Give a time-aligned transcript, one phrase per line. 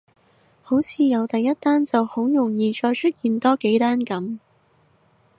[0.63, 4.39] 好似有第一單就好容易再出現多幾單噉